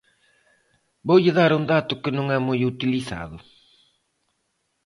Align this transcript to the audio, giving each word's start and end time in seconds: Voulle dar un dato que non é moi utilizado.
Voulle 1.07 1.31
dar 1.39 1.51
un 1.59 1.63
dato 1.73 1.93
que 2.03 2.11
non 2.17 2.27
é 2.37 2.39
moi 2.47 2.59
utilizado. 2.73 3.37